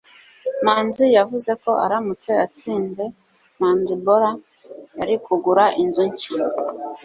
manzi 0.65 1.05
yavuze 1.17 1.51
ko 1.63 1.71
aramutse 1.85 2.29
atsinze 2.45 3.03
manzibola, 3.59 4.29
yari 4.97 5.15
kugura 5.25 5.63
inzu 5.81 6.03
nshya 6.11 6.31